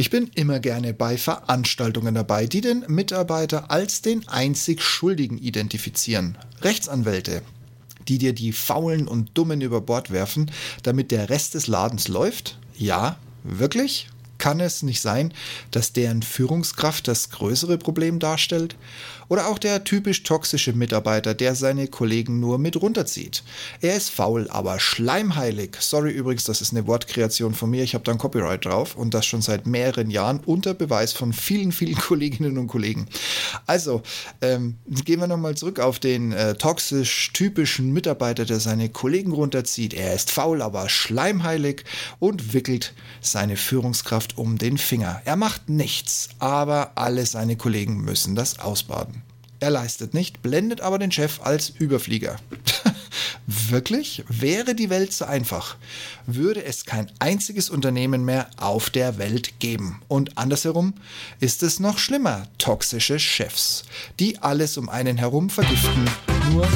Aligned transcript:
Ich 0.00 0.08
bin 0.08 0.30
immer 0.34 0.60
gerne 0.60 0.94
bei 0.94 1.18
Veranstaltungen 1.18 2.14
dabei, 2.14 2.46
die 2.46 2.62
den 2.62 2.86
Mitarbeiter 2.88 3.70
als 3.70 4.00
den 4.00 4.26
einzig 4.28 4.80
Schuldigen 4.80 5.36
identifizieren. 5.36 6.38
Rechtsanwälte, 6.62 7.42
die 8.08 8.16
dir 8.16 8.32
die 8.32 8.52
Faulen 8.52 9.06
und 9.06 9.36
Dummen 9.36 9.60
über 9.60 9.82
Bord 9.82 10.10
werfen, 10.10 10.50
damit 10.84 11.10
der 11.10 11.28
Rest 11.28 11.52
des 11.52 11.66
Ladens 11.66 12.08
läuft? 12.08 12.58
Ja, 12.78 13.18
wirklich? 13.44 14.08
Kann 14.38 14.60
es 14.60 14.82
nicht 14.82 15.02
sein, 15.02 15.34
dass 15.70 15.92
deren 15.92 16.22
Führungskraft 16.22 17.06
das 17.06 17.28
größere 17.28 17.76
Problem 17.76 18.20
darstellt? 18.20 18.76
Oder 19.30 19.46
auch 19.46 19.58
der 19.58 19.84
typisch 19.84 20.24
toxische 20.24 20.72
Mitarbeiter, 20.72 21.34
der 21.34 21.54
seine 21.54 21.86
Kollegen 21.86 22.40
nur 22.40 22.58
mit 22.58 22.82
runterzieht. 22.82 23.44
Er 23.80 23.94
ist 23.96 24.10
faul, 24.10 24.48
aber 24.50 24.80
schleimheilig. 24.80 25.76
Sorry 25.78 26.10
übrigens, 26.10 26.42
das 26.42 26.60
ist 26.60 26.72
eine 26.72 26.88
Wortkreation 26.88 27.54
von 27.54 27.70
mir. 27.70 27.84
Ich 27.84 27.94
habe 27.94 28.02
da 28.02 28.10
ein 28.10 28.18
Copyright 28.18 28.64
drauf 28.64 28.96
und 28.96 29.14
das 29.14 29.26
schon 29.26 29.40
seit 29.40 29.68
mehreren 29.68 30.10
Jahren 30.10 30.40
unter 30.44 30.74
Beweis 30.74 31.12
von 31.12 31.32
vielen, 31.32 31.70
vielen 31.70 31.94
Kolleginnen 32.00 32.58
und 32.58 32.66
Kollegen. 32.66 33.06
Also, 33.66 34.02
ähm, 34.40 34.78
gehen 34.88 35.20
wir 35.20 35.28
nochmal 35.28 35.54
zurück 35.54 35.78
auf 35.78 36.00
den 36.00 36.32
äh, 36.32 36.54
toxisch 36.54 37.32
typischen 37.32 37.92
Mitarbeiter, 37.92 38.44
der 38.44 38.58
seine 38.58 38.88
Kollegen 38.88 39.30
runterzieht. 39.30 39.94
Er 39.94 40.12
ist 40.12 40.32
faul, 40.32 40.60
aber 40.60 40.88
schleimheilig 40.88 41.84
und 42.18 42.52
wickelt 42.52 42.94
seine 43.20 43.56
Führungskraft 43.56 44.36
um 44.38 44.58
den 44.58 44.76
Finger. 44.76 45.22
Er 45.24 45.36
macht 45.36 45.68
nichts, 45.68 46.30
aber 46.40 46.90
alle 46.96 47.24
seine 47.26 47.54
Kollegen 47.56 48.00
müssen 48.00 48.34
das 48.34 48.58
ausbaden. 48.58 49.19
Er 49.62 49.68
leistet 49.68 50.14
nicht, 50.14 50.40
blendet 50.40 50.80
aber 50.80 50.98
den 50.98 51.12
Chef 51.12 51.40
als 51.42 51.68
Überflieger. 51.68 52.36
Wirklich? 53.46 54.24
Wäre 54.26 54.74
die 54.74 54.88
Welt 54.88 55.12
so 55.12 55.26
einfach, 55.26 55.76
würde 56.26 56.64
es 56.64 56.86
kein 56.86 57.10
einziges 57.18 57.68
Unternehmen 57.68 58.24
mehr 58.24 58.48
auf 58.56 58.88
der 58.88 59.18
Welt 59.18 59.58
geben. 59.58 60.00
Und 60.08 60.38
andersherum 60.38 60.94
ist 61.40 61.62
es 61.62 61.78
noch 61.78 61.98
schlimmer. 61.98 62.44
Toxische 62.56 63.18
Chefs, 63.18 63.84
die 64.18 64.38
alles 64.38 64.78
um 64.78 64.88
einen 64.88 65.18
herum 65.18 65.50
vergiften, 65.50 66.08
nur 66.52 66.66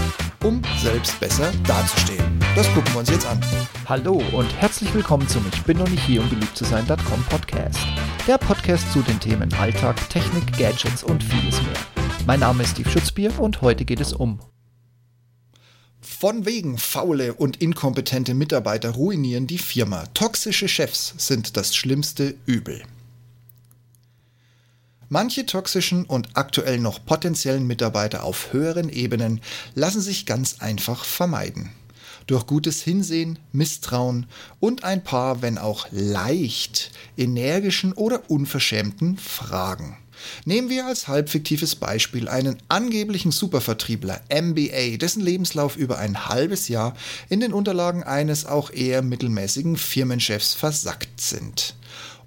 um 0.42 0.61
selbst 0.83 1.19
besser 1.20 1.53
dazustehen. 1.66 2.39
Das 2.55 2.66
gucken 2.75 2.92
wir 2.92 3.00
uns 3.00 3.11
jetzt 3.11 3.27
an. 3.27 3.41
Hallo 3.87 4.22
und 4.33 4.53
herzlich 4.61 4.92
willkommen 4.92 5.27
zum 5.27 5.47
Ich 5.55 5.62
bin 5.62 5.78
noch 5.78 5.89
nicht 5.89 6.05
hier, 6.05 6.20
um 6.20 6.28
beliebt 6.28 6.56
zu 6.56 6.66
sein.com 6.66 7.25
Podcast. 7.31 7.78
Der 8.27 8.37
Podcast 8.37 8.92
zu 8.92 9.00
den 9.00 9.19
Themen 9.20 9.53
Alltag, 9.55 9.97
Technik, 10.11 10.59
Gadgets 10.59 11.03
und 11.03 11.22
vieles 11.22 11.62
mehr. 11.62 11.94
Mein 12.27 12.41
Name 12.41 12.62
ist 12.62 12.70
Steve 12.70 12.89
Schutzbier 12.89 13.39
und 13.39 13.61
heute 13.61 13.84
geht 13.84 14.00
es 14.00 14.14
um 14.14 14.41
von 16.05 16.47
wegen 16.47 16.78
faule 16.78 17.34
und 17.34 17.61
inkompetente 17.61 18.34
Mitarbeiter 18.34 18.91
ruinieren 18.91 19.47
die 19.47 19.58
Firma. 19.58 20.05
Toxische 20.14 20.69
Chefs 20.69 21.14
sind 21.19 21.56
das 21.56 21.75
schlimmste 21.75 22.34
Übel. 22.47 22.83
Manche 25.08 25.44
toxischen 25.44 26.05
und 26.05 26.28
aktuell 26.34 26.78
noch 26.78 27.05
potenziellen 27.05 27.66
Mitarbeiter 27.66 28.25
auf 28.25 28.53
höheren 28.53 28.88
Ebenen 28.88 29.41
lassen 29.75 30.00
sich 30.00 30.25
ganz 30.25 30.61
einfach 30.61 31.05
vermeiden. 31.05 31.70
Durch 32.27 32.47
gutes 32.47 32.83
Hinsehen, 32.83 33.38
Misstrauen 33.53 34.27
und 34.61 34.84
ein 34.84 35.05
paar, 35.05 35.42
wenn 35.42 35.59
auch 35.59 35.88
leicht, 35.91 36.91
energischen 37.16 37.92
oder 37.92 38.31
unverschämten 38.31 39.19
Fragen. 39.19 39.98
Nehmen 40.44 40.69
wir 40.69 40.86
als 40.86 41.08
halbfiktives 41.08 41.75
Beispiel 41.77 42.28
einen 42.28 42.58
angeblichen 42.69 43.33
Supervertriebler 43.33 44.20
MBA, 44.31 44.97
dessen 44.98 45.22
Lebenslauf 45.22 45.77
über 45.77 45.98
ein 45.98 46.28
halbes 46.28 46.69
Jahr 46.69 46.94
in 47.28 47.41
den 47.41 47.53
Unterlagen 47.53 48.03
eines 48.03 48.47
auch 48.47 48.70
eher 48.70 49.03
mittelmäßigen 49.03 49.77
Firmenchefs 49.77 50.55
versackt 50.55 51.20
sind 51.20 51.75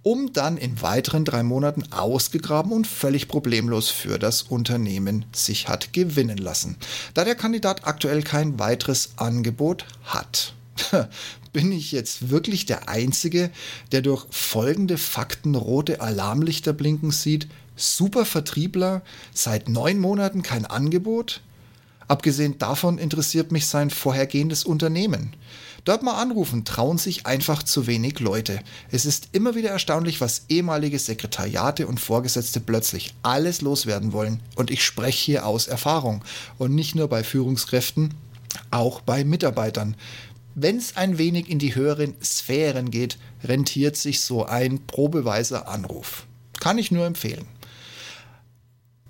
um 0.08 0.32
dann 0.32 0.56
in 0.56 0.82
weiteren 0.82 1.26
drei 1.26 1.44
Monaten 1.44 1.84
ausgegraben 1.92 2.72
und 2.72 2.88
völlig 2.88 3.28
problemlos 3.28 3.90
für 3.90 4.18
das 4.18 4.42
Unternehmen 4.42 5.26
sich 5.34 5.68
hat 5.68 5.92
gewinnen 5.92 6.38
lassen, 6.38 6.78
da 7.14 7.26
der 7.26 7.36
Kandidat 7.36 7.86
aktuell 7.86 8.24
kein 8.24 8.58
weiteres 8.58 9.10
Angebot 9.18 9.86
hat. 10.06 10.54
Bin 11.52 11.74
ich 11.74 11.92
jetzt 11.92 12.30
wirklich 12.30 12.66
der 12.66 12.88
Einzige, 12.88 13.50
der 13.92 14.02
durch 14.02 14.26
folgende 14.30 14.98
Fakten 14.98 15.56
rote 15.56 16.00
Alarmlichter 16.00 16.72
blinken 16.72 17.12
sieht? 17.12 17.50
Super 17.78 18.26
Vertriebler, 18.26 19.02
seit 19.34 19.70
neun 19.70 20.00
Monaten 20.00 20.44
kein 20.44 20.66
Angebot. 20.66 21.42
Abgesehen 22.10 22.58
davon 22.58 22.98
interessiert 22.98 23.52
mich 23.52 23.68
sein 23.68 23.90
vorhergehendes 23.90 24.66
Unternehmen. 24.66 25.34
Dort 25.88 26.04
mal 26.04 26.22
anrufen, 26.22 26.66
trauen 26.66 26.98
sich 26.98 27.26
einfach 27.26 27.64
zu 27.64 27.88
wenig 27.88 28.20
Leute. 28.20 28.60
Es 28.92 29.06
ist 29.06 29.30
immer 29.32 29.56
wieder 29.56 29.70
erstaunlich, 29.70 30.20
was 30.20 30.44
ehemalige 30.50 31.00
Sekretariate 31.00 31.88
und 31.88 32.02
Vorgesetzte 32.02 32.60
plötzlich 32.60 33.14
alles 33.24 33.62
loswerden 33.62 34.12
wollen. 34.12 34.42
Und 34.56 34.70
ich 34.70 34.84
spreche 34.84 35.26
hier 35.26 35.46
aus 35.46 35.68
Erfahrung. 35.68 36.26
Und 36.58 36.76
nicht 36.76 36.96
nur 36.96 37.08
bei 37.08 37.24
Führungskräften, 37.24 38.16
auch 38.70 39.00
bei 39.00 39.24
Mitarbeitern. 39.24 39.96
Wenn 40.56 40.78
es 40.78 40.98
ein 40.98 41.18
wenig 41.18 41.50
in 41.50 41.60
die 41.60 41.76
höheren 41.76 42.16
Sphären 42.22 42.92
geht, 42.92 43.18
rentiert 43.44 43.96
sich 43.96 44.22
so 44.22 44.46
ein 44.46 44.88
probeweiser 44.88 45.70
Anruf. 45.70 46.26
Kann 46.60 46.80
ich 46.80 46.92
nur 46.92 47.06
empfehlen. 47.06 47.46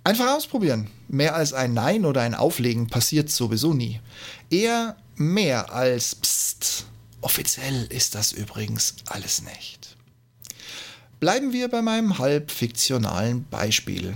Einfach 0.07 0.37
ausprobieren. 0.37 0.87
Mehr 1.09 1.35
als 1.35 1.51
ein 1.51 1.73
Nein 1.73 2.05
oder 2.05 2.21
ein 2.21 2.33
Auflegen 2.33 2.87
passiert 2.87 3.29
sowieso 3.29 3.73
nie. 3.73 3.99
Eher 4.49 4.95
mehr 5.17 5.73
als 5.73 6.15
Psst. 6.15 6.85
Offiziell 7.19 7.87
ist 7.89 8.15
das 8.15 8.31
übrigens 8.31 8.95
alles 9.07 9.41
nicht. 9.41 9.97
Bleiben 11.19 11.51
wir 11.51 11.67
bei 11.67 11.81
meinem 11.81 12.19
halb 12.19 12.51
fiktionalen 12.51 13.43
Beispiel. 13.49 14.13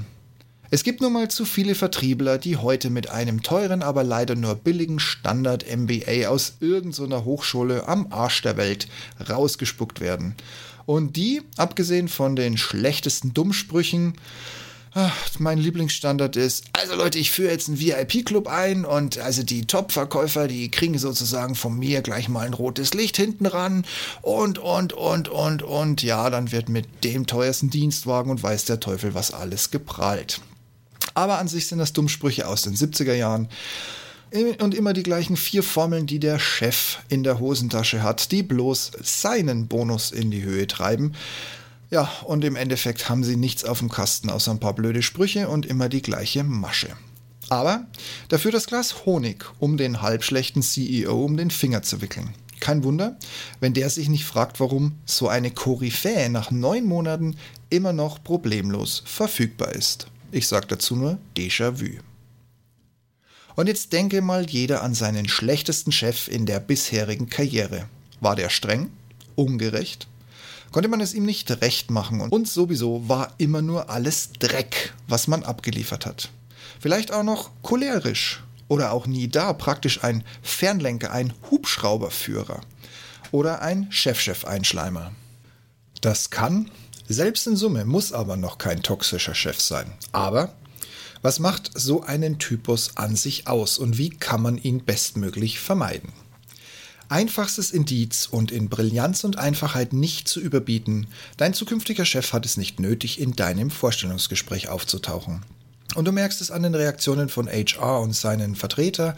Es 0.70 0.86
gibt 0.86 1.02
nun 1.02 1.12
mal 1.12 1.30
zu 1.30 1.44
viele 1.44 1.76
Vertriebler, 1.76 2.38
die 2.38 2.56
heute 2.56 2.90
mit 2.90 3.10
einem 3.10 3.44
teuren, 3.44 3.84
aber 3.84 4.06
leider 4.06 4.36
nur 4.36 4.56
billigen 4.56 5.00
Standard 5.02 5.66
MBA 5.70 6.30
aus 6.30 6.54
irgendeiner 6.62 7.26
Hochschule 7.26 7.90
am 7.90 8.14
Arsch 8.14 8.42
der 8.44 8.56
Welt 8.56 8.88
rausgespuckt 9.30 10.00
werden. 10.00 10.36
Und 10.86 11.18
die, 11.18 11.42
abgesehen 11.58 12.08
von 12.08 12.38
den 12.38 12.58
schlechtesten 12.58 13.34
Dummsprüchen, 13.34 14.14
Mein 15.40 15.58
Lieblingsstandard 15.58 16.36
ist, 16.36 16.66
also 16.74 16.96
Leute, 16.96 17.18
ich 17.18 17.32
führe 17.32 17.52
jetzt 17.52 17.70
einen 17.70 17.80
VIP-Club 17.80 18.48
ein 18.48 18.84
und 18.84 19.20
also 19.20 19.42
die 19.42 19.66
Top-Verkäufer, 19.66 20.50
die 20.50 20.70
kriegen 20.70 20.98
sozusagen 20.98 21.56
von 21.56 21.80
mir 21.80 22.02
gleich 22.02 22.28
mal 22.28 22.46
ein 22.46 22.54
rotes 22.54 22.94
Licht 22.94 23.16
hinten 23.16 23.46
ran 23.46 23.86
und, 24.22 24.60
und, 24.60 24.92
und, 24.92 25.30
und, 25.30 25.64
und, 25.64 26.04
ja, 26.04 26.30
dann 26.30 26.52
wird 26.52 26.68
mit 26.68 27.06
dem 27.06 27.26
teuersten 27.26 27.70
Dienstwagen 27.70 28.32
und 28.32 28.44
weiß 28.44 28.66
der 28.66 28.82
Teufel 28.82 29.14
was 29.14 29.34
alles 29.34 29.72
geprallt. 29.72 30.42
Aber 31.14 31.38
an 31.40 31.48
sich 31.48 31.68
sind 31.68 31.80
das 31.80 31.94
Dummsprüche 31.94 32.48
aus 32.48 32.64
den 32.64 32.76
70er 32.76 33.14
Jahren 33.14 33.48
und 34.60 34.74
immer 34.74 34.94
die 34.94 35.04
gleichen 35.04 35.36
vier 35.36 35.64
Formeln, 35.64 36.06
die 36.06 36.20
der 36.20 36.40
Chef 36.40 37.00
in 37.10 37.24
der 37.24 37.40
Hosentasche 37.40 38.02
hat, 38.04 38.32
die 38.32 38.44
bloß 38.44 38.92
seinen 39.02 39.68
Bonus 39.68 40.12
in 40.12 40.32
die 40.32 40.44
Höhe 40.44 40.68
treiben. 40.68 41.14
Ja, 41.92 42.10
und 42.24 42.46
im 42.46 42.56
Endeffekt 42.56 43.10
haben 43.10 43.26
sie 43.26 43.36
nichts 43.36 43.66
auf 43.66 43.80
dem 43.80 43.90
Kasten 43.90 44.30
außer 44.30 44.52
ein 44.52 44.62
paar 44.62 44.74
blöde 44.74 45.04
Sprüche 45.04 45.50
und 45.50 45.66
immer 45.66 45.90
die 45.90 46.02
gleiche 46.02 46.44
Masche. 46.44 46.96
Aber 47.50 47.86
dafür 48.30 48.52
das 48.52 48.68
Glas 48.68 49.06
Honig, 49.06 49.44
um 49.60 49.76
den 49.76 50.02
halbschlechten 50.02 50.62
CEO 50.62 51.26
um 51.26 51.36
den 51.36 51.52
Finger 51.52 51.84
zu 51.84 52.02
wickeln. 52.02 52.34
Kein 52.62 52.86
Wunder, 52.86 53.18
wenn 53.60 53.74
der 53.74 53.90
sich 53.90 54.08
nicht 54.08 54.24
fragt, 54.24 54.62
warum 54.62 54.94
so 55.06 55.28
eine 55.28 55.52
Koryphäe 55.52 56.30
nach 56.30 56.50
neun 56.50 56.86
Monaten 56.86 57.36
immer 57.70 57.92
noch 57.92 58.24
problemlos 58.24 59.04
verfügbar 59.06 59.74
ist. 59.74 60.08
Ich 60.32 60.48
sage 60.48 60.68
dazu 60.68 60.96
nur 60.96 61.18
Déjà-vu. 61.36 62.00
Und 63.56 63.68
jetzt 63.68 63.92
denke 63.92 64.22
mal 64.22 64.50
jeder 64.50 64.82
an 64.82 64.94
seinen 64.94 65.28
schlechtesten 65.28 65.92
Chef 65.92 66.30
in 66.30 66.46
der 66.46 66.62
bisherigen 66.62 67.30
Karriere. 67.30 67.90
War 68.22 68.38
der 68.38 68.50
streng? 68.50 68.92
Ungerecht? 69.36 70.08
Konnte 70.72 70.90
man 70.90 71.02
es 71.02 71.14
ihm 71.14 71.26
nicht 71.26 71.62
recht 71.62 71.92
machen 71.92 72.22
und 72.22 72.48
sowieso 72.48 73.08
war 73.08 73.34
immer 73.38 73.62
nur 73.62 73.90
alles 73.90 74.32
Dreck, 74.40 74.94
was 75.08 75.28
man 75.28 75.44
abgeliefert 75.44 76.06
hat. 76.06 76.30
Vielleicht 76.80 77.12
auch 77.12 77.24
noch 77.24 77.52
cholerisch 77.62 78.44
oder 78.68 78.92
auch 78.92 79.06
nie 79.06 79.28
da, 79.28 79.54
praktisch 79.54 80.04
ein 80.04 80.24
Fernlenker, 80.42 81.12
ein 81.12 81.34
Hubschrauberführer 81.50 82.62
oder 83.32 83.62
ein 83.62 83.92
Chefchef-Einschleimer. 83.92 85.12
Das 86.02 86.30
kann, 86.30 86.72
selbst 87.08 87.48
in 87.48 87.56
Summe, 87.56 87.86
muss 87.86 88.14
aber 88.14 88.38
noch 88.38 88.58
kein 88.58 88.82
toxischer 88.82 89.36
Chef 89.36 89.60
sein. 89.60 89.92
Aber 90.12 90.56
was 91.22 91.40
macht 91.40 91.70
so 91.76 92.02
einen 92.02 92.40
Typus 92.40 92.98
an 92.98 93.16
sich 93.16 93.48
aus 93.48 93.78
und 93.78 93.98
wie 93.98 94.10
kann 94.10 94.42
man 94.42 94.58
ihn 94.58 94.84
bestmöglich 94.84 95.60
vermeiden? 95.60 96.14
Einfachstes 97.12 97.72
Indiz 97.72 98.30
und 98.32 98.54
in 98.54 98.70
Brillanz 98.70 99.26
und 99.26 99.38
Einfachheit 99.38 99.92
nicht 99.92 100.30
zu 100.30 100.40
überbieten, 100.40 101.08
dein 101.36 101.54
zukünftiger 101.54 102.06
Chef 102.06 102.32
hat 102.32 102.46
es 102.46 102.56
nicht 102.56 102.80
nötig, 102.80 103.20
in 103.20 103.36
deinem 103.36 103.70
Vorstellungsgespräch 103.70 104.70
aufzutauchen. 104.70 105.44
Und 105.96 106.06
du 106.06 106.12
merkst 106.12 106.40
es 106.40 106.52
an 106.52 106.64
den 106.64 106.76
Reaktionen 106.76 107.28
von 107.28 107.48
HR 107.48 108.00
und 108.00 108.16
seinen 108.16 108.56
Vertreter, 108.56 109.16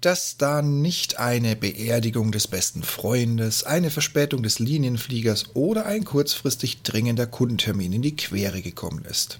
dass 0.00 0.36
da 0.36 0.60
nicht 0.60 1.18
eine 1.18 1.56
Beerdigung 1.56 2.30
des 2.30 2.46
besten 2.46 2.82
Freundes, 2.82 3.64
eine 3.64 3.90
Verspätung 3.90 4.42
des 4.42 4.58
Linienfliegers 4.58 5.54
oder 5.54 5.86
ein 5.86 6.04
kurzfristig 6.04 6.82
dringender 6.82 7.26
Kundentermin 7.26 7.94
in 7.94 8.02
die 8.02 8.14
Quere 8.14 8.60
gekommen 8.60 9.04
ist. 9.08 9.38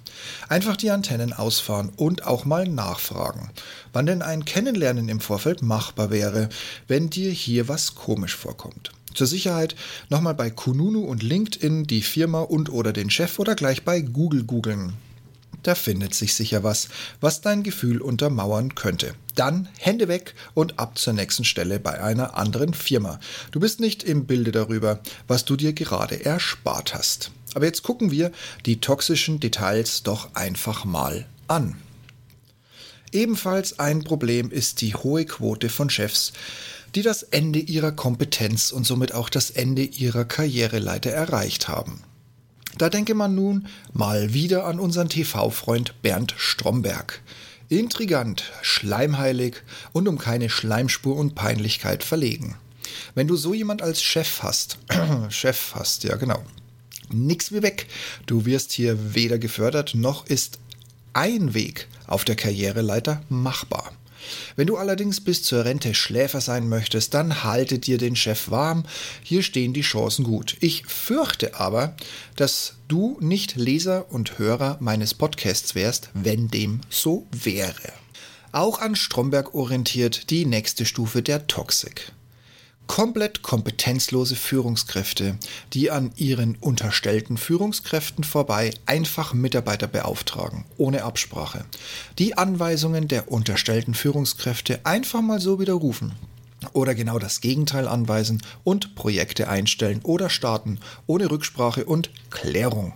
Einfach 0.48 0.76
die 0.76 0.90
Antennen 0.90 1.34
ausfahren 1.34 1.92
und 1.96 2.26
auch 2.26 2.46
mal 2.46 2.66
nachfragen, 2.66 3.50
wann 3.92 4.06
denn 4.06 4.22
ein 4.22 4.46
Kennenlernen 4.46 5.10
im 5.10 5.20
Vorfeld 5.20 5.60
machbar 5.60 6.10
wäre, 6.10 6.48
wenn 6.88 7.10
dir 7.10 7.30
hier 7.30 7.68
was 7.68 7.94
komisch 7.94 8.34
vorkommt. 8.34 8.90
Zur 9.12 9.26
Sicherheit 9.26 9.76
nochmal 10.08 10.34
bei 10.34 10.48
Kununu 10.48 11.04
und 11.04 11.22
LinkedIn 11.22 11.86
die 11.86 12.02
Firma 12.02 12.40
und 12.40 12.72
oder 12.72 12.94
den 12.94 13.10
Chef 13.10 13.38
oder 13.38 13.54
gleich 13.54 13.84
bei 13.84 14.00
Google 14.00 14.44
googeln 14.44 14.94
da 15.66 15.74
findet 15.74 16.14
sich 16.14 16.34
sicher 16.34 16.62
was, 16.62 16.88
was 17.20 17.40
dein 17.40 17.62
Gefühl 17.62 18.00
untermauern 18.00 18.74
könnte. 18.74 19.14
Dann 19.34 19.68
Hände 19.78 20.08
weg 20.08 20.34
und 20.54 20.78
ab 20.78 20.98
zur 20.98 21.12
nächsten 21.12 21.44
Stelle 21.44 21.80
bei 21.80 22.02
einer 22.02 22.36
anderen 22.36 22.74
Firma. 22.74 23.18
Du 23.50 23.60
bist 23.60 23.80
nicht 23.80 24.02
im 24.02 24.26
Bilde 24.26 24.52
darüber, 24.52 25.00
was 25.26 25.44
du 25.44 25.56
dir 25.56 25.72
gerade 25.72 26.24
erspart 26.24 26.94
hast. 26.94 27.30
Aber 27.54 27.66
jetzt 27.66 27.82
gucken 27.82 28.10
wir 28.10 28.30
die 28.66 28.80
toxischen 28.80 29.40
Details 29.40 30.02
doch 30.02 30.34
einfach 30.34 30.84
mal 30.84 31.26
an. 31.48 31.76
Ebenfalls 33.12 33.78
ein 33.78 34.02
Problem 34.02 34.50
ist 34.50 34.80
die 34.80 34.94
hohe 34.94 35.24
Quote 35.24 35.68
von 35.68 35.88
Chefs, 35.88 36.32
die 36.94 37.02
das 37.02 37.22
Ende 37.22 37.58
ihrer 37.58 37.92
Kompetenz 37.92 38.72
und 38.72 38.86
somit 38.86 39.12
auch 39.12 39.28
das 39.28 39.50
Ende 39.50 39.82
ihrer 39.82 40.24
Karriereleiter 40.24 41.10
erreicht 41.10 41.68
haben. 41.68 42.02
Da 42.78 42.88
denke 42.88 43.14
man 43.14 43.34
nun 43.34 43.68
mal 43.92 44.34
wieder 44.34 44.66
an 44.66 44.80
unseren 44.80 45.08
TV-Freund 45.08 46.02
Bernd 46.02 46.34
Stromberg. 46.36 47.20
Intrigant, 47.68 48.52
schleimheilig 48.62 49.56
und 49.92 50.08
um 50.08 50.18
keine 50.18 50.50
Schleimspur 50.50 51.16
und 51.16 51.34
Peinlichkeit 51.34 52.02
verlegen. 52.02 52.56
Wenn 53.14 53.28
du 53.28 53.36
so 53.36 53.54
jemand 53.54 53.80
als 53.80 54.02
Chef 54.02 54.42
hast, 54.42 54.78
Chef 55.30 55.74
hast, 55.74 56.04
ja 56.04 56.16
genau, 56.16 56.42
nix 57.10 57.52
wie 57.52 57.62
weg. 57.62 57.86
Du 58.26 58.44
wirst 58.44 58.72
hier 58.72 59.14
weder 59.14 59.38
gefördert, 59.38 59.94
noch 59.94 60.26
ist 60.26 60.58
ein 61.12 61.54
Weg 61.54 61.88
auf 62.06 62.24
der 62.24 62.36
Karriereleiter 62.36 63.22
machbar. 63.28 63.92
Wenn 64.56 64.66
du 64.66 64.76
allerdings 64.76 65.20
bis 65.20 65.42
zur 65.42 65.64
Rente 65.64 65.94
Schläfer 65.94 66.40
sein 66.40 66.68
möchtest, 66.68 67.14
dann 67.14 67.44
halte 67.44 67.78
dir 67.78 67.98
den 67.98 68.16
Chef 68.16 68.50
warm. 68.50 68.84
Hier 69.22 69.42
stehen 69.42 69.72
die 69.72 69.82
Chancen 69.82 70.24
gut. 70.24 70.56
Ich 70.60 70.86
fürchte 70.86 71.54
aber, 71.58 71.96
dass 72.36 72.74
du 72.88 73.18
nicht 73.20 73.56
Leser 73.56 74.10
und 74.10 74.38
Hörer 74.38 74.76
meines 74.80 75.14
Podcasts 75.14 75.74
wärst, 75.74 76.10
wenn 76.14 76.48
dem 76.48 76.80
so 76.90 77.26
wäre. 77.30 77.92
Auch 78.52 78.80
an 78.80 78.94
Stromberg 78.94 79.54
orientiert 79.54 80.30
die 80.30 80.46
nächste 80.46 80.86
Stufe 80.86 81.22
der 81.22 81.46
Toxik 81.46 82.12
komplett 82.86 83.42
kompetenzlose 83.42 84.36
Führungskräfte, 84.36 85.36
die 85.72 85.90
an 85.90 86.12
ihren 86.16 86.56
unterstellten 86.60 87.36
Führungskräften 87.36 88.24
vorbei 88.24 88.72
einfach 88.86 89.34
Mitarbeiter 89.34 89.86
beauftragen, 89.86 90.64
ohne 90.76 91.04
Absprache. 91.04 91.64
Die 92.18 92.36
Anweisungen 92.36 93.08
der 93.08 93.30
unterstellten 93.30 93.94
Führungskräfte 93.94 94.80
einfach 94.84 95.22
mal 95.22 95.40
so 95.40 95.58
widerrufen. 95.60 96.12
Oder 96.72 96.94
genau 96.94 97.18
das 97.18 97.40
Gegenteil 97.40 97.88
anweisen 97.88 98.42
und 98.64 98.94
Projekte 98.94 99.48
einstellen 99.48 100.00
oder 100.02 100.30
starten, 100.30 100.78
ohne 101.06 101.30
Rücksprache 101.30 101.84
und 101.84 102.10
Klärung. 102.30 102.94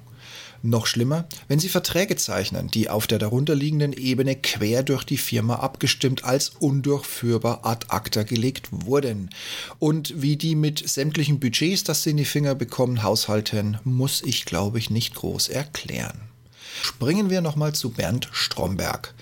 Noch 0.63 0.87
schlimmer, 0.87 1.27
wenn 1.47 1.61
Sie 1.61 1.69
Verträge 1.69 2.17
zeichnen, 2.17 2.69
die 2.69 2.91
auf 2.91 3.07
der 3.07 3.21
darunterliegenden 3.21 3.93
Ebene 3.93 4.35
quer 4.35 4.83
durch 4.83 5.05
die 5.05 5.17
Firma 5.17 5.57
abgestimmt 5.57 6.25
als 6.25 6.49
undurchführbar 6.49 7.61
ad 7.65 7.87
acta 7.91 8.25
gelegt 8.25 8.69
wurden. 8.73 9.31
Und 9.79 10.21
wie 10.21 10.37
die 10.37 10.57
mit 10.57 10.87
sämtlichen 10.89 11.39
Budgets, 11.39 11.85
das 11.85 12.03
sie 12.03 12.11
in 12.11 12.17
die 12.17 12.25
Finger 12.25 12.57
bekommen, 12.57 13.05
haushalten, 13.05 13.79
muss 13.85 14.21
ich, 14.23 14.47
glaube 14.47 14.79
ich, 14.79 14.91
nicht 14.91 15.15
groß 15.15 15.49
erklären. 15.49 16.21
Springen 16.83 17.31
wir 17.31 17.41
nochmal 17.41 17.75
zu 17.75 17.91
Bernd 17.91 18.29
Stromberg. 18.33 19.15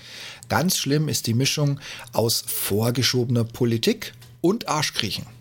Ganz 0.48 0.78
schlimm 0.78 1.08
ist 1.08 1.26
die 1.26 1.34
Mischung 1.34 1.80
aus 2.12 2.44
vorgeschobener 2.46 3.44
Politik 3.44 4.14
und 4.40 4.68
Arschkriechen 4.68 5.35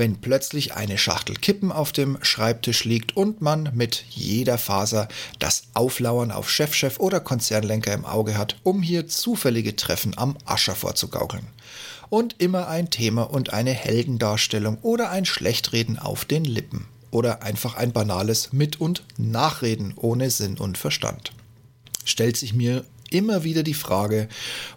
wenn 0.00 0.16
plötzlich 0.22 0.72
eine 0.72 0.96
Schachtel 0.96 1.36
Kippen 1.36 1.70
auf 1.70 1.92
dem 1.92 2.16
Schreibtisch 2.22 2.84
liegt 2.84 3.18
und 3.18 3.42
man 3.42 3.68
mit 3.74 4.02
jeder 4.08 4.56
Faser 4.56 5.08
das 5.38 5.64
Auflauern 5.74 6.30
auf 6.30 6.48
Chefchef 6.48 6.94
-Chef 6.94 7.00
oder 7.00 7.20
Konzernlenker 7.20 7.92
im 7.92 8.06
Auge 8.06 8.38
hat, 8.38 8.56
um 8.62 8.80
hier 8.80 9.08
zufällige 9.08 9.76
Treffen 9.76 10.16
am 10.16 10.38
Ascher 10.46 10.74
vorzugaukeln. 10.74 11.46
Und 12.08 12.36
immer 12.38 12.68
ein 12.68 12.88
Thema 12.88 13.24
und 13.24 13.52
eine 13.52 13.72
Heldendarstellung 13.72 14.78
oder 14.80 15.10
ein 15.10 15.26
Schlechtreden 15.26 15.98
auf 15.98 16.24
den 16.24 16.46
Lippen. 16.46 16.88
Oder 17.10 17.42
einfach 17.42 17.76
ein 17.76 17.92
banales 17.92 18.54
Mit- 18.54 18.80
und 18.80 19.04
Nachreden 19.18 19.92
ohne 19.96 20.30
Sinn 20.30 20.56
und 20.56 20.78
Verstand. 20.78 21.32
Stellt 22.06 22.38
sich 22.38 22.54
mir 22.54 22.86
immer 23.10 23.44
wieder 23.44 23.62
die 23.62 23.74
Frage, 23.74 24.28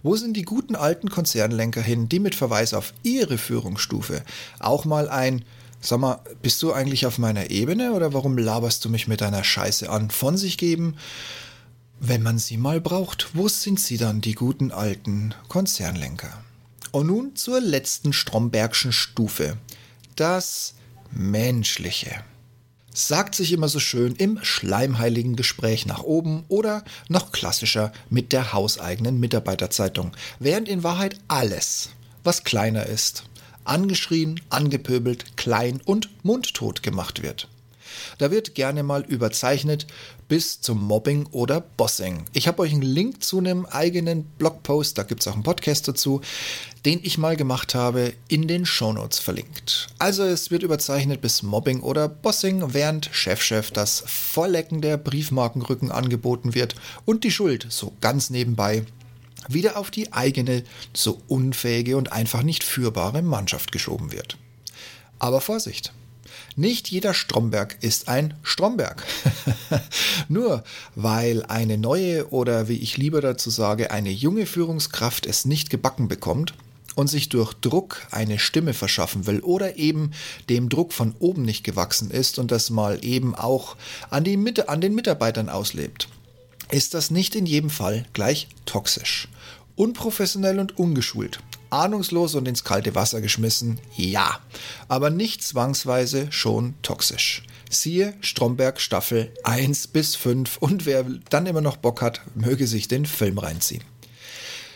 wo 0.01 0.15
sind 0.15 0.35
die 0.35 0.43
guten 0.43 0.75
alten 0.75 1.09
Konzernlenker 1.09 1.81
hin, 1.81 2.09
die 2.09 2.19
mit 2.19 2.35
Verweis 2.35 2.73
auf 2.73 2.93
ihre 3.03 3.37
Führungsstufe 3.37 4.23
auch 4.59 4.85
mal 4.85 5.09
ein 5.09 5.43
Sag 5.85 5.99
mal, 5.99 6.21
bist 6.41 6.63
du 6.63 6.71
eigentlich 6.71 7.05
auf 7.05 7.17
meiner 7.17 7.49
Ebene 7.49 7.91
oder 7.91 8.13
warum 8.13 8.37
laberst 8.37 8.85
du 8.85 8.89
mich 8.89 9.09
mit 9.09 9.19
deiner 9.19 9.43
Scheiße 9.43 9.89
an? 9.89 10.11
Von 10.11 10.37
sich 10.37 10.57
geben, 10.57 10.95
wenn 11.99 12.23
man 12.23 12.39
sie 12.39 12.55
mal 12.55 12.79
braucht. 12.79 13.31
Wo 13.33 13.49
sind 13.49 13.81
sie 13.81 13.97
dann, 13.97 14.21
die 14.21 14.33
guten 14.33 14.71
alten 14.71 15.35
Konzernlenker? 15.49 16.41
Und 16.91 17.07
nun 17.07 17.35
zur 17.35 17.59
letzten 17.59 18.13
Strombergschen 18.13 18.93
Stufe. 18.93 19.57
Das 20.15 20.75
Menschliche 21.11 22.23
sagt 22.93 23.35
sich 23.35 23.51
immer 23.51 23.67
so 23.67 23.79
schön 23.79 24.15
im 24.15 24.39
schleimheiligen 24.43 25.35
Gespräch 25.35 25.85
nach 25.85 26.03
oben 26.03 26.45
oder 26.47 26.83
noch 27.09 27.31
klassischer 27.31 27.91
mit 28.09 28.31
der 28.31 28.53
hauseigenen 28.53 29.19
Mitarbeiterzeitung, 29.19 30.11
während 30.39 30.69
in 30.69 30.83
Wahrheit 30.83 31.17
alles, 31.27 31.89
was 32.23 32.43
kleiner 32.43 32.85
ist, 32.85 33.23
angeschrien, 33.65 34.39
angepöbelt, 34.49 35.37
klein 35.37 35.81
und 35.83 36.09
mundtot 36.23 36.83
gemacht 36.83 37.23
wird. 37.23 37.47
Da 38.17 38.31
wird 38.31 38.55
gerne 38.55 38.83
mal 38.83 39.03
überzeichnet 39.03 39.87
bis 40.27 40.61
zum 40.61 40.81
Mobbing 40.81 41.27
oder 41.31 41.61
Bossing. 41.61 42.25
Ich 42.33 42.47
habe 42.47 42.61
euch 42.63 42.73
einen 42.73 42.81
Link 42.81 43.23
zu 43.23 43.37
einem 43.37 43.65
eigenen 43.65 44.23
Blogpost, 44.23 44.97
da 44.97 45.03
gibt 45.03 45.21
es 45.21 45.27
auch 45.27 45.33
einen 45.33 45.43
Podcast 45.43 45.87
dazu, 45.87 46.21
den 46.85 46.99
ich 47.03 47.17
mal 47.17 47.37
gemacht 47.37 47.75
habe, 47.75 48.13
in 48.27 48.47
den 48.47 48.65
Shownotes 48.65 49.19
verlinkt. 49.19 49.87
Also 49.99 50.23
es 50.23 50.51
wird 50.51 50.63
überzeichnet 50.63 51.21
bis 51.21 51.41
Mobbing 51.41 51.79
oder 51.81 52.09
Bossing, 52.09 52.73
während 52.73 53.09
Chefchef 53.11 53.69
-Chef 53.69 53.73
das 53.73 54.03
Vorlecken 54.05 54.81
der 54.81 54.97
Briefmarkenrücken 54.97 55.91
angeboten 55.91 56.53
wird 56.53 56.75
und 57.05 57.23
die 57.23 57.31
Schuld 57.31 57.67
so 57.69 57.93
ganz 58.01 58.29
nebenbei 58.29 58.85
wieder 59.47 59.77
auf 59.77 59.91
die 59.91 60.13
eigene, 60.13 60.63
so 60.93 61.21
unfähige 61.27 61.97
und 61.97 62.11
einfach 62.11 62.43
nicht 62.43 62.63
führbare 62.63 63.21
Mannschaft 63.21 63.71
geschoben 63.71 64.11
wird. 64.11 64.37
Aber 65.19 65.41
Vorsicht! 65.41 65.93
Nicht 66.55 66.89
jeder 66.89 67.15
Stromberg 67.15 67.77
ist 67.81 68.07
ein 68.07 68.35
Stromberg. 68.43 69.03
Nur 70.27 70.63
weil 70.95 71.43
eine 71.45 71.79
neue 71.79 72.29
oder 72.29 72.67
wie 72.67 72.77
ich 72.77 72.95
lieber 72.97 73.21
dazu 73.21 73.49
sage, 73.49 73.89
eine 73.89 74.11
junge 74.11 74.45
Führungskraft 74.45 75.25
es 75.25 75.45
nicht 75.45 75.71
gebacken 75.71 76.07
bekommt 76.07 76.53
und 76.95 77.07
sich 77.07 77.29
durch 77.29 77.53
Druck 77.53 78.07
eine 78.11 78.39
Stimme 78.39 78.73
verschaffen 78.73 79.25
will 79.25 79.39
oder 79.41 79.77
eben 79.77 80.11
dem 80.49 80.69
Druck 80.69 80.93
von 80.93 81.15
oben 81.19 81.43
nicht 81.43 81.63
gewachsen 81.63 82.11
ist 82.11 82.39
und 82.39 82.51
das 82.51 82.69
mal 82.69 83.03
eben 83.03 83.35
auch 83.35 83.75
an, 84.09 84.23
die 84.23 84.37
an 84.67 84.81
den 84.81 84.95
Mitarbeitern 84.95 85.49
auslebt, 85.49 86.07
ist 86.69 86.93
das 86.93 87.11
nicht 87.11 87.35
in 87.35 87.45
jedem 87.45 87.69
Fall 87.69 88.05
gleich 88.13 88.47
toxisch. 88.65 89.27
Unprofessionell 89.75 90.59
und 90.59 90.77
ungeschult 90.77 91.39
ahnungslos 91.73 92.35
und 92.35 92.47
ins 92.47 92.63
kalte 92.63 92.95
Wasser 92.95 93.19
geschmissen, 93.19 93.79
ja, 93.95 94.39
aber 94.87 95.09
nicht 95.09 95.43
zwangsweise 95.43 96.31
schon 96.31 96.75
toxisch. 96.83 97.43
Siehe 97.69 98.13
Stromberg 98.21 98.79
Staffel 98.79 99.33
1 99.43 99.87
bis 99.87 100.15
5 100.15 100.57
und 100.57 100.85
wer 100.85 101.03
dann 101.29 101.47
immer 101.47 101.61
noch 101.61 101.77
Bock 101.77 102.01
hat, 102.01 102.21
möge 102.35 102.67
sich 102.67 102.87
den 102.87 103.05
Film 103.05 103.39
reinziehen. 103.39 103.83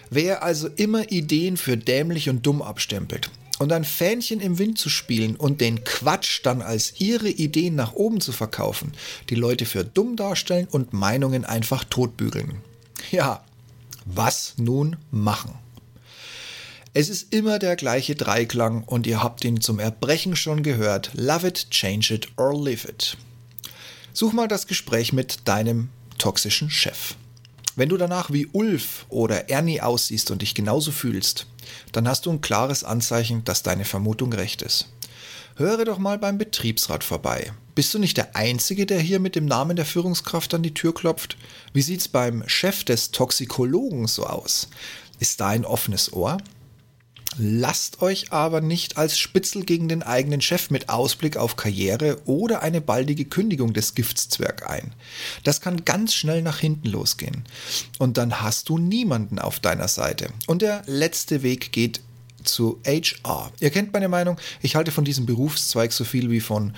Wer 0.09 0.43
also 0.43 0.67
immer 0.67 1.11
Ideen 1.11 1.57
für 1.57 1.77
dämlich 1.77 2.29
und 2.29 2.45
dumm 2.45 2.61
abstempelt 2.61 3.29
und 3.59 3.71
ein 3.71 3.83
Fähnchen 3.83 4.39
im 4.39 4.59
Wind 4.59 4.77
zu 4.77 4.89
spielen 4.89 5.35
und 5.35 5.61
den 5.61 5.83
Quatsch 5.83 6.41
dann 6.43 6.61
als 6.61 6.99
ihre 6.99 7.29
Ideen 7.29 7.75
nach 7.75 7.93
oben 7.93 8.21
zu 8.21 8.31
verkaufen, 8.31 8.93
die 9.29 9.35
Leute 9.35 9.65
für 9.65 9.83
dumm 9.83 10.15
darstellen 10.15 10.67
und 10.69 10.93
Meinungen 10.93 11.45
einfach 11.45 11.83
totbügeln. 11.83 12.61
Ja, 13.11 13.43
was 14.05 14.53
nun 14.57 14.95
machen? 15.11 15.53
Es 16.93 17.09
ist 17.09 17.31
immer 17.31 17.59
der 17.59 17.75
gleiche 17.75 18.15
Dreiklang 18.15 18.83
und 18.83 19.05
ihr 19.05 19.21
habt 19.21 19.43
ihn 19.45 19.61
zum 19.61 19.79
Erbrechen 19.79 20.35
schon 20.35 20.63
gehört. 20.63 21.11
Love 21.13 21.47
it, 21.47 21.69
change 21.69 22.13
it 22.13 22.29
or 22.37 22.59
leave 22.59 22.87
it. 22.87 23.17
Such 24.13 24.33
mal 24.33 24.47
das 24.47 24.65
Gespräch 24.65 25.13
mit 25.13 25.47
deinem 25.47 25.89
toxischen 26.17 26.71
Chef. 26.71 27.15
Wenn 27.77 27.89
du 27.89 27.97
danach 27.97 28.31
wie 28.31 28.47
Ulf 28.53 29.05
oder 29.07 29.51
Ernie 29.51 29.81
aussiehst 29.81 30.31
und 30.31 30.41
dich 30.41 30.55
genauso 30.55 30.91
fühlst, 30.91 31.45
dann 31.91 32.07
hast 32.07 32.25
du 32.25 32.31
ein 32.31 32.41
klares 32.41 32.83
Anzeichen, 32.83 33.43
dass 33.45 33.61
deine 33.61 33.85
Vermutung 33.85 34.33
recht 34.33 34.63
ist. 34.63 34.89
Höre 35.57 35.85
doch 35.85 35.99
mal 35.99 36.17
beim 36.17 36.39
Betriebsrat 36.39 37.03
vorbei. 37.03 37.51
Bist 37.75 37.93
du 37.93 37.99
nicht 37.99 38.17
der 38.17 38.35
Einzige, 38.35 38.87
der 38.87 38.99
hier 38.99 39.19
mit 39.19 39.35
dem 39.35 39.45
Namen 39.45 39.75
der 39.75 39.85
Führungskraft 39.85 40.55
an 40.55 40.63
die 40.63 40.73
Tür 40.73 40.91
klopft? 40.91 41.37
Wie 41.71 41.83
sieht's 41.83 42.07
beim 42.07 42.43
Chef 42.47 42.83
des 42.83 43.11
Toxikologen 43.11 44.07
so 44.07 44.25
aus? 44.25 44.69
Ist 45.19 45.39
da 45.39 45.49
ein 45.49 45.63
offenes 45.63 46.11
Ohr? 46.11 46.37
Lasst 47.39 48.01
euch 48.01 48.31
aber 48.31 48.61
nicht 48.61 48.97
als 48.97 49.19
Spitzel 49.19 49.63
gegen 49.63 49.87
den 49.87 50.01
eigenen 50.01 50.41
Chef 50.41 50.71
mit 50.71 50.89
Ausblick 50.89 51.37
auf 51.37 51.55
Karriere 51.55 52.19
oder 52.25 52.63
eine 52.63 52.81
baldige 52.81 53.25
Kündigung 53.25 53.73
des 53.73 53.93
Giftzwerg 53.93 54.67
ein. 54.67 54.93
Das 55.43 55.61
kann 55.61 55.85
ganz 55.85 56.15
schnell 56.15 56.41
nach 56.41 56.59
hinten 56.59 56.89
losgehen. 56.89 57.43
Und 57.99 58.17
dann 58.17 58.41
hast 58.41 58.69
du 58.69 58.79
niemanden 58.79 59.37
auf 59.37 59.59
deiner 59.59 59.87
Seite. 59.87 60.29
Und 60.47 60.63
der 60.63 60.81
letzte 60.87 61.43
Weg 61.43 61.71
geht 61.71 62.01
zu 62.43 62.79
HR. 62.85 63.51
Ihr 63.59 63.69
kennt 63.69 63.93
meine 63.93 64.09
Meinung, 64.09 64.37
ich 64.61 64.75
halte 64.75 64.91
von 64.91 65.05
diesem 65.05 65.25
Berufszweig 65.25 65.91
so 65.93 66.05
viel 66.05 66.31
wie 66.31 66.39
von 66.39 66.73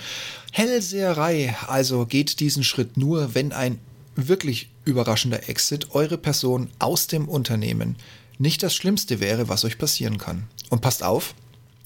Hellseherei. 0.52 1.56
Also 1.68 2.04
geht 2.04 2.40
diesen 2.40 2.64
Schritt 2.64 2.96
nur, 2.96 3.34
wenn 3.34 3.52
ein 3.52 3.78
wirklich 4.14 4.68
überraschender 4.84 5.48
Exit 5.48 5.94
eure 5.94 6.18
Person 6.18 6.68
aus 6.78 7.06
dem 7.06 7.28
Unternehmen 7.28 7.96
nicht 8.40 8.62
das 8.62 8.74
Schlimmste 8.74 9.20
wäre, 9.20 9.48
was 9.48 9.64
euch 9.64 9.78
passieren 9.78 10.18
kann. 10.18 10.48
Und 10.70 10.80
passt 10.80 11.02
auf, 11.02 11.34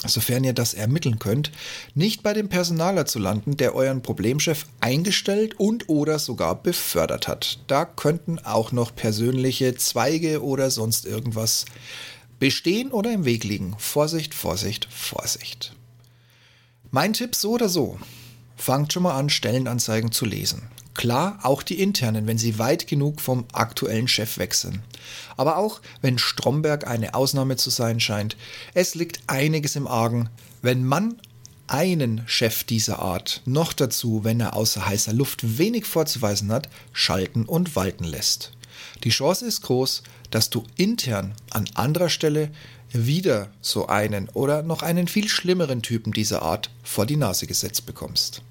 sofern 0.07 0.45
ihr 0.45 0.53
das 0.53 0.73
ermitteln 0.73 1.19
könnt, 1.19 1.51
nicht 1.95 2.23
bei 2.23 2.33
dem 2.33 2.49
Personaler 2.49 3.07
zu 3.07 3.19
landen, 3.19 3.57
der 3.57 3.75
euren 3.75 4.03
Problemchef 4.03 4.67
eingestellt 4.81 5.59
und 5.59 5.89
oder 5.89 6.19
sogar 6.19 6.63
befördert 6.63 7.29
hat. 7.29 7.59
Da 7.67 7.85
könnten 7.85 8.39
auch 8.39 8.73
noch 8.73 8.95
persönliche 8.95 9.75
Zweige 9.75 10.43
oder 10.43 10.71
sonst 10.71 11.07
irgendwas 11.07 11.65
bestehen 12.39 12.93
oder 12.93 13.13
im 13.13 13.25
Weg 13.25 13.45
liegen. 13.45 13.75
Vorsicht, 13.79 14.35
Vorsicht, 14.35 14.87
Vorsicht. 14.91 15.75
Mein 16.91 17.13
Tipp 17.13 17.35
so 17.35 17.53
oder 17.53 17.69
so. 17.69 17.99
Fangt 18.57 18.93
schon 18.93 19.03
mal 19.03 19.19
an, 19.19 19.29
Stellenanzeigen 19.29 20.13
zu 20.13 20.25
lesen. 20.25 20.63
Klar, 20.95 21.41
auch 21.43 21.63
die 21.63 21.81
internen, 21.81 22.27
wenn 22.27 22.39
sie 22.39 22.59
weit 22.59 22.87
genug 22.87 23.21
vom 23.21 23.45
aktuellen 23.53 24.07
Chef 24.07 24.39
wechseln. 24.39 24.83
Aber 25.37 25.57
auch 25.57 25.81
wenn 26.01 26.19
Stromberg 26.19 26.87
eine 26.87 27.15
Ausnahme 27.15 27.57
zu 27.57 27.71
sein 27.71 27.99
scheint, 27.99 28.37
es 28.75 28.95
liegt 28.95 29.21
einiges 29.27 29.75
im 29.75 29.89
Argen, 29.89 30.31
wenn 30.63 30.85
man 30.85 31.21
einen 31.67 32.23
Chef 32.27 32.65
dieser 32.65 33.01
Art, 33.01 33.43
noch 33.45 33.73
dazu, 33.73 34.23
wenn 34.23 34.39
er 34.41 34.55
außer 34.55 34.87
heißer 34.87 35.13
Luft 35.13 35.59
wenig 35.59 35.85
vorzuweisen 35.85 36.53
hat, 36.53 36.69
schalten 36.93 37.45
und 37.45 37.75
walten 37.75 38.05
lässt. 38.05 38.53
Die 39.03 39.11
Chance 39.11 39.47
ist 39.47 39.63
groß, 39.63 40.03
dass 40.31 40.51
du 40.51 40.65
intern 40.77 41.35
an 41.51 41.69
anderer 41.75 42.09
Stelle 42.09 42.51
wieder 42.93 43.51
so 43.61 43.89
einen 43.89 44.29
oder 44.31 44.63
noch 44.63 44.83
einen 44.83 45.09
viel 45.09 45.29
schlimmeren 45.29 45.83
Typen 45.83 46.13
dieser 46.13 46.43
Art 46.43 46.71
vor 46.83 47.07
die 47.07 47.17
Nase 47.17 47.47
gesetzt 47.47 47.87
bekommst. 47.87 48.43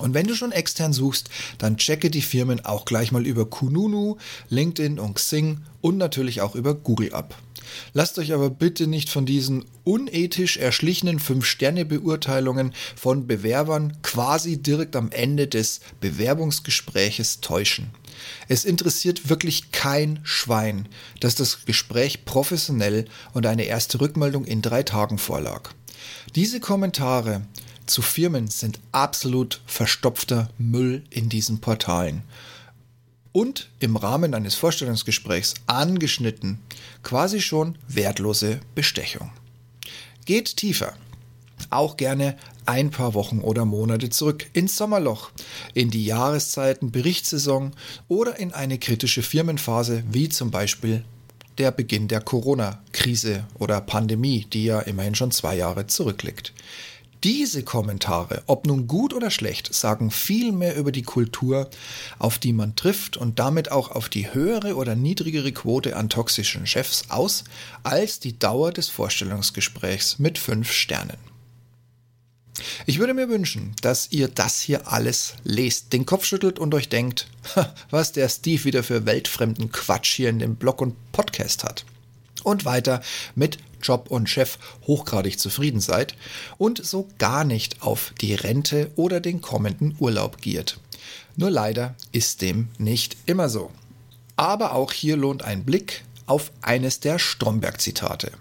Und 0.00 0.14
wenn 0.14 0.26
du 0.26 0.34
schon 0.34 0.52
extern 0.52 0.92
suchst, 0.92 1.30
dann 1.58 1.76
checke 1.76 2.10
die 2.10 2.22
Firmen 2.22 2.64
auch 2.64 2.84
gleich 2.84 3.12
mal 3.12 3.26
über 3.26 3.48
Kununu, 3.48 4.16
LinkedIn 4.48 4.98
und 4.98 5.14
Xing 5.14 5.60
und 5.80 5.96
natürlich 5.96 6.40
auch 6.40 6.54
über 6.54 6.74
Google 6.74 7.12
ab. 7.14 7.36
Lasst 7.92 8.18
euch 8.18 8.32
aber 8.32 8.50
bitte 8.50 8.86
nicht 8.86 9.10
von 9.10 9.26
diesen 9.26 9.64
unethisch 9.84 10.56
erschlichenen 10.56 11.20
5-Sterne-Beurteilungen 11.20 12.72
von 12.96 13.26
Bewerbern 13.26 13.96
quasi 14.02 14.56
direkt 14.62 14.96
am 14.96 15.10
Ende 15.10 15.46
des 15.48 15.80
Bewerbungsgespräches 16.00 17.40
täuschen. 17.40 17.90
Es 18.48 18.64
interessiert 18.64 19.28
wirklich 19.28 19.70
kein 19.70 20.20
Schwein, 20.22 20.88
dass 21.20 21.34
das 21.34 21.64
Gespräch 21.64 22.24
professionell 22.24 23.06
und 23.32 23.46
eine 23.46 23.64
erste 23.64 24.00
Rückmeldung 24.00 24.44
in 24.44 24.62
drei 24.62 24.82
Tagen 24.82 25.18
vorlag. 25.18 25.70
Diese 26.34 26.60
Kommentare 26.60 27.42
zu 27.88 28.02
Firmen 28.02 28.48
sind 28.48 28.78
absolut 28.92 29.60
verstopfter 29.66 30.50
Müll 30.58 31.02
in 31.10 31.28
diesen 31.28 31.60
Portalen. 31.60 32.22
Und 33.32 33.68
im 33.80 33.96
Rahmen 33.96 34.34
eines 34.34 34.54
Vorstellungsgesprächs 34.54 35.54
angeschnitten, 35.66 36.58
quasi 37.02 37.40
schon 37.40 37.76
wertlose 37.88 38.60
Bestechung. 38.74 39.30
Geht 40.24 40.56
tiefer. 40.56 40.94
Auch 41.70 41.96
gerne 41.96 42.36
ein 42.66 42.90
paar 42.90 43.14
Wochen 43.14 43.40
oder 43.40 43.64
Monate 43.64 44.10
zurück 44.10 44.46
ins 44.52 44.76
Sommerloch, 44.76 45.30
in 45.74 45.90
die 45.90 46.04
Jahreszeiten, 46.04 46.90
Berichtssaison 46.90 47.72
oder 48.08 48.38
in 48.38 48.52
eine 48.52 48.78
kritische 48.78 49.22
Firmenphase, 49.22 50.04
wie 50.10 50.28
zum 50.28 50.50
Beispiel 50.50 51.04
der 51.58 51.72
Beginn 51.72 52.08
der 52.08 52.20
Corona-Krise 52.20 53.44
oder 53.58 53.80
Pandemie, 53.80 54.46
die 54.52 54.66
ja 54.66 54.80
immerhin 54.80 55.14
schon 55.14 55.32
zwei 55.32 55.56
Jahre 55.56 55.86
zurückliegt. 55.86 56.52
Diese 57.24 57.64
Kommentare, 57.64 58.42
ob 58.46 58.66
nun 58.66 58.86
gut 58.86 59.12
oder 59.12 59.30
schlecht, 59.30 59.74
sagen 59.74 60.12
viel 60.12 60.52
mehr 60.52 60.76
über 60.76 60.92
die 60.92 61.02
Kultur, 61.02 61.68
auf 62.20 62.38
die 62.38 62.52
man 62.52 62.76
trifft 62.76 63.16
und 63.16 63.40
damit 63.40 63.72
auch 63.72 63.90
auf 63.90 64.08
die 64.08 64.32
höhere 64.32 64.76
oder 64.76 64.94
niedrigere 64.94 65.50
Quote 65.50 65.96
an 65.96 66.08
toxischen 66.08 66.66
Chefs 66.66 67.06
aus, 67.08 67.42
als 67.82 68.20
die 68.20 68.38
Dauer 68.38 68.72
des 68.72 68.88
Vorstellungsgesprächs 68.88 70.20
mit 70.20 70.38
fünf 70.38 70.70
Sternen. 70.70 71.18
Ich 72.86 72.98
würde 72.98 73.14
mir 73.14 73.28
wünschen, 73.28 73.74
dass 73.82 74.10
ihr 74.10 74.28
das 74.28 74.60
hier 74.60 74.88
alles 74.88 75.34
lest, 75.42 75.92
den 75.92 76.06
Kopf 76.06 76.24
schüttelt 76.24 76.58
und 76.58 76.74
euch 76.74 76.88
denkt, 76.88 77.28
was 77.90 78.12
der 78.12 78.28
Steve 78.28 78.64
wieder 78.64 78.82
für 78.84 79.06
weltfremden 79.06 79.72
Quatsch 79.72 80.14
hier 80.14 80.28
in 80.28 80.38
dem 80.38 80.56
Blog 80.56 80.80
und 80.80 80.94
Podcast 81.12 81.64
hat 81.64 81.84
und 82.44 82.64
weiter 82.64 83.02
mit 83.34 83.58
Job 83.82 84.06
und 84.10 84.28
Chef 84.28 84.58
hochgradig 84.86 85.38
zufrieden 85.38 85.80
seid 85.80 86.14
und 86.58 86.84
so 86.84 87.08
gar 87.18 87.44
nicht 87.44 87.82
auf 87.82 88.12
die 88.20 88.34
Rente 88.34 88.90
oder 88.96 89.20
den 89.20 89.40
kommenden 89.40 89.96
Urlaub 89.98 90.40
giert. 90.40 90.78
Nur 91.36 91.50
leider 91.50 91.94
ist 92.12 92.42
dem 92.42 92.68
nicht 92.78 93.16
immer 93.26 93.48
so. 93.48 93.70
Aber 94.36 94.74
auch 94.74 94.92
hier 94.92 95.16
lohnt 95.16 95.42
ein 95.42 95.64
Blick 95.64 96.04
auf 96.26 96.52
eines 96.62 97.00
der 97.00 97.18
Stromberg-Zitate. 97.18 98.32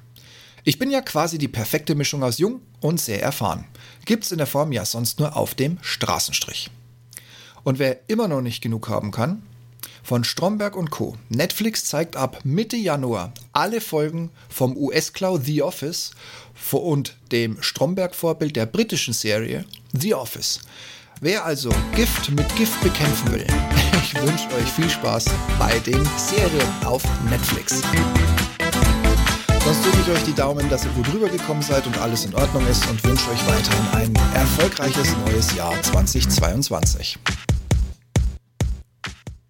Ich 0.63 0.79
bin 0.79 0.91
ja 0.91 1.01
quasi 1.01 1.37
die 1.37 1.47
perfekte 1.47 1.95
Mischung 1.95 2.23
aus 2.23 2.39
jung 2.39 2.61
und 2.81 2.99
sehr 2.99 3.21
erfahren. 3.21 3.65
Gibt's 4.05 4.31
in 4.31 4.37
der 4.37 4.47
Form 4.47 4.71
ja 4.71 4.83
sonst 4.83 5.19
nur 5.19 5.37
auf 5.37 5.55
dem 5.55 5.77
Straßenstrich. 5.81 6.69
Und 7.63 7.79
wer 7.79 8.09
immer 8.09 8.27
noch 8.27 8.41
nicht 8.41 8.61
genug 8.61 8.89
haben 8.89 9.11
kann, 9.11 9.43
von 10.07 10.23
Stromberg 10.23 10.77
und 10.77 10.89
Co. 10.89 11.17
Netflix 11.27 11.83
zeigt 11.83 12.15
ab 12.15 12.39
Mitte 12.45 12.77
Januar 12.77 13.33
alle 13.51 13.81
Folgen 13.81 14.29
vom 14.47 14.77
US-Cloud 14.77 15.43
The 15.43 15.63
Office 15.63 16.11
und 16.71 17.17
dem 17.33 17.61
Stromberg-Vorbild 17.61 18.55
der 18.55 18.67
britischen 18.67 19.13
Serie 19.13 19.65
The 19.91 20.13
Office. 20.13 20.61
Wer 21.19 21.43
also 21.43 21.71
Gift 21.93 22.29
mit 22.29 22.55
Gift 22.55 22.81
bekämpfen 22.81 23.33
will, 23.33 23.45
ich 24.01 24.15
wünsche 24.21 24.47
euch 24.55 24.71
viel 24.71 24.89
Spaß 24.89 25.25
bei 25.59 25.77
den 25.79 26.01
Serien 26.15 26.85
auf 26.85 27.03
Netflix. 27.29 27.81
Sonst 29.65 29.83
drücke 29.83 29.97
ich 30.05 30.09
euch 30.09 30.23
die 30.23 30.35
Daumen, 30.35 30.69
dass 30.69 30.85
ihr 30.85 30.91
gut 30.91 31.13
rübergekommen 31.13 31.61
seid 31.61 31.85
und 31.85 31.97
alles 31.97 32.23
in 32.23 32.33
Ordnung 32.33 32.65
ist 32.67 32.89
und 32.89 33.03
wünsche 33.03 33.29
euch 33.29 33.45
weiterhin 33.45 34.13
ein 34.15 34.33
erfolgreiches 34.33 35.17
neues 35.25 35.53
Jahr 35.53 35.73
2022. 35.83 37.19